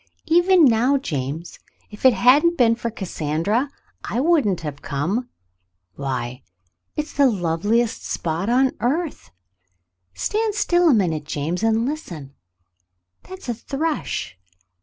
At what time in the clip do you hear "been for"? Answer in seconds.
2.57-2.89